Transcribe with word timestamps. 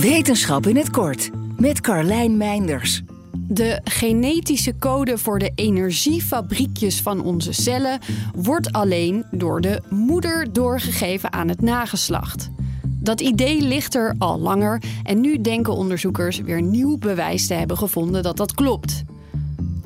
Wetenschap 0.00 0.66
in 0.66 0.76
het 0.76 0.90
kort 0.90 1.30
met 1.58 1.80
Carlijn 1.80 2.36
Meinders. 2.36 3.02
De 3.36 3.80
genetische 3.84 4.76
code 4.78 5.18
voor 5.18 5.38
de 5.38 5.52
energiefabriekjes 5.54 7.00
van 7.00 7.22
onze 7.22 7.52
cellen 7.52 7.98
wordt 8.34 8.72
alleen 8.72 9.24
door 9.30 9.60
de 9.60 9.82
moeder 9.88 10.52
doorgegeven 10.52 11.32
aan 11.32 11.48
het 11.48 11.60
nageslacht. 11.60 12.50
Dat 12.86 13.20
idee 13.20 13.60
ligt 13.60 13.94
er 13.94 14.14
al 14.18 14.38
langer 14.38 14.82
en 15.02 15.20
nu 15.20 15.40
denken 15.40 15.74
onderzoekers 15.74 16.38
weer 16.40 16.62
nieuw 16.62 16.98
bewijs 16.98 17.46
te 17.46 17.54
hebben 17.54 17.76
gevonden 17.76 18.22
dat 18.22 18.36
dat 18.36 18.54
klopt. 18.54 19.02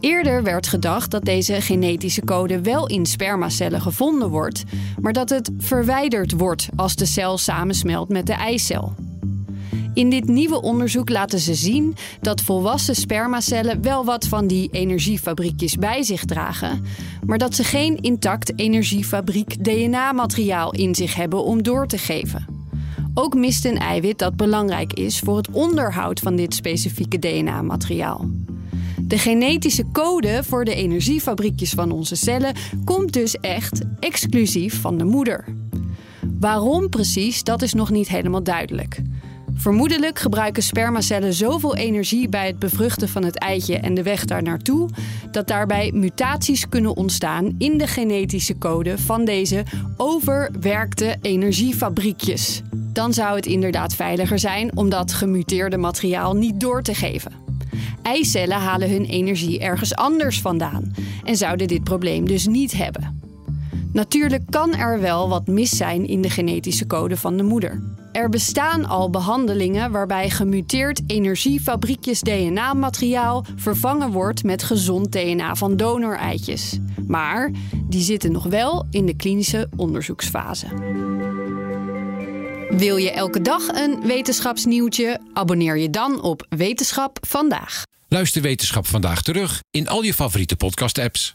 Eerder 0.00 0.42
werd 0.42 0.66
gedacht 0.66 1.10
dat 1.10 1.24
deze 1.24 1.60
genetische 1.60 2.24
code 2.24 2.60
wel 2.60 2.88
in 2.88 3.06
spermacellen 3.06 3.80
gevonden 3.80 4.28
wordt, 4.28 4.64
maar 5.00 5.12
dat 5.12 5.30
het 5.30 5.50
verwijderd 5.58 6.32
wordt 6.32 6.68
als 6.76 6.96
de 6.96 7.06
cel 7.06 7.38
samensmelt 7.38 8.08
met 8.08 8.26
de 8.26 8.32
eicel. 8.32 8.92
In 9.94 10.10
dit 10.10 10.28
nieuwe 10.28 10.62
onderzoek 10.62 11.08
laten 11.08 11.38
ze 11.38 11.54
zien 11.54 11.96
dat 12.20 12.40
volwassen 12.40 12.94
spermacellen 12.94 13.82
wel 13.82 14.04
wat 14.04 14.26
van 14.26 14.46
die 14.46 14.68
energiefabriekjes 14.70 15.76
bij 15.76 16.02
zich 16.02 16.24
dragen, 16.24 16.84
maar 17.26 17.38
dat 17.38 17.54
ze 17.54 17.64
geen 17.64 17.96
intact 18.00 18.58
energiefabriek 18.58 19.64
DNA-materiaal 19.64 20.72
in 20.72 20.94
zich 20.94 21.14
hebben 21.14 21.44
om 21.44 21.62
door 21.62 21.86
te 21.86 21.98
geven. 21.98 22.46
Ook 23.14 23.34
mist 23.34 23.64
een 23.64 23.78
eiwit 23.78 24.18
dat 24.18 24.36
belangrijk 24.36 24.92
is 24.92 25.18
voor 25.18 25.36
het 25.36 25.50
onderhoud 25.50 26.20
van 26.20 26.36
dit 26.36 26.54
specifieke 26.54 27.18
DNA-materiaal. 27.18 28.28
De 29.00 29.18
genetische 29.18 29.84
code 29.92 30.42
voor 30.44 30.64
de 30.64 30.74
energiefabriekjes 30.74 31.70
van 31.70 31.90
onze 31.90 32.16
cellen 32.16 32.54
komt 32.84 33.12
dus 33.12 33.34
echt 33.34 33.80
exclusief 34.00 34.80
van 34.80 34.98
de 34.98 35.04
moeder. 35.04 35.44
Waarom 36.40 36.88
precies, 36.88 37.42
dat 37.42 37.62
is 37.62 37.72
nog 37.74 37.90
niet 37.90 38.08
helemaal 38.08 38.42
duidelijk. 38.42 39.02
Vermoedelijk 39.54 40.18
gebruiken 40.18 40.62
spermacellen 40.62 41.32
zoveel 41.32 41.76
energie 41.76 42.28
bij 42.28 42.46
het 42.46 42.58
bevruchten 42.58 43.08
van 43.08 43.24
het 43.24 43.38
eitje 43.38 43.78
en 43.78 43.94
de 43.94 44.02
weg 44.02 44.24
daar 44.24 44.42
naartoe, 44.42 44.88
dat 45.30 45.48
daarbij 45.48 45.90
mutaties 45.94 46.68
kunnen 46.68 46.96
ontstaan 46.96 47.54
in 47.58 47.78
de 47.78 47.86
genetische 47.86 48.58
code 48.58 48.98
van 48.98 49.24
deze 49.24 49.64
overwerkte 49.96 51.16
energiefabriekjes. 51.20 52.62
Dan 52.92 53.12
zou 53.12 53.36
het 53.36 53.46
inderdaad 53.46 53.94
veiliger 53.94 54.38
zijn 54.38 54.76
om 54.76 54.88
dat 54.88 55.12
gemuteerde 55.12 55.76
materiaal 55.76 56.36
niet 56.36 56.60
door 56.60 56.82
te 56.82 56.94
geven. 56.94 57.32
Eicellen 58.02 58.58
halen 58.58 58.90
hun 58.90 59.04
energie 59.04 59.60
ergens 59.60 59.94
anders 59.94 60.40
vandaan 60.40 60.94
en 61.24 61.36
zouden 61.36 61.68
dit 61.68 61.84
probleem 61.84 62.26
dus 62.26 62.46
niet 62.46 62.72
hebben. 62.72 63.20
Natuurlijk 63.92 64.42
kan 64.50 64.74
er 64.74 65.00
wel 65.00 65.28
wat 65.28 65.46
mis 65.46 65.76
zijn 65.76 66.06
in 66.06 66.22
de 66.22 66.30
genetische 66.30 66.86
code 66.86 67.16
van 67.16 67.36
de 67.36 67.42
moeder. 67.42 67.82
Er 68.12 68.28
bestaan 68.28 68.84
al 68.84 69.10
behandelingen 69.10 69.90
waarbij 69.90 70.30
gemuteerd 70.30 71.02
energiefabriekjes 71.06 72.20
DNA-materiaal 72.20 73.44
vervangen 73.56 74.10
wordt 74.10 74.44
met 74.44 74.62
gezond 74.62 75.12
DNA 75.12 75.54
van 75.54 75.76
donoreitjes. 75.76 76.78
Maar 77.06 77.50
die 77.88 78.02
zitten 78.02 78.32
nog 78.32 78.44
wel 78.44 78.86
in 78.90 79.06
de 79.06 79.16
klinische 79.16 79.68
onderzoeksfase. 79.76 80.66
Wil 82.68 82.96
je 82.96 83.10
elke 83.10 83.40
dag 83.40 83.68
een 83.68 84.00
wetenschapsnieuwtje? 84.06 85.20
Abonneer 85.32 85.78
je 85.78 85.90
dan 85.90 86.22
op 86.22 86.46
Wetenschap 86.48 87.18
vandaag. 87.26 87.82
Luister 88.08 88.42
Wetenschap 88.42 88.86
vandaag 88.86 89.22
terug 89.22 89.60
in 89.70 89.88
al 89.88 90.02
je 90.02 90.14
favoriete 90.14 90.56
podcast-apps. 90.56 91.34